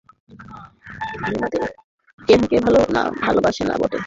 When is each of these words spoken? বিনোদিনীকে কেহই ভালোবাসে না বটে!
বিনোদিনীকে 1.21 1.61
কেহই 2.29 2.85
ভালোবাসে 3.21 3.63
না 3.65 3.75
বটে! 3.79 3.97